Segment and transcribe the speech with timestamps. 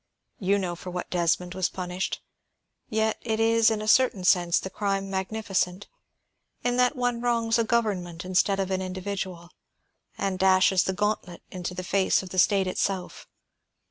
[0.39, 2.23] You know for what Desmond was punished.
[2.89, 5.87] Yet it is in a certain sense the crime magnificent,
[6.63, 9.51] in that one wrongs a government instead of an individual,
[10.17, 13.27] and dashes the gauntlet into the face of the state itself.